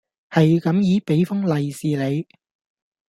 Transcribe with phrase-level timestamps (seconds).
[0.33, 2.25] 系噉意畀封利市你